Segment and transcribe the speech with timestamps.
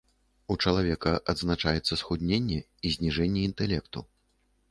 [0.53, 3.99] У чалавека адзначаецца схудненне і зніжэнне інтэлекту.